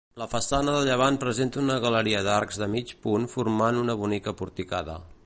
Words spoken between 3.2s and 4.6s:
formant una bonica